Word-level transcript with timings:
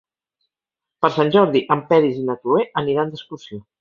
Per 1.03 1.11
Sant 1.17 1.29
Jordi 1.35 1.63
en 1.75 1.83
Peris 1.91 2.17
i 2.23 2.25
na 2.31 2.37
Cloè 2.41 2.65
aniran 2.83 3.13
d'excursió. 3.13 3.63